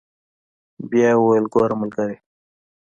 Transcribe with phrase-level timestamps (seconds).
[0.89, 2.19] بيا يې وويل ګوره ملګريه.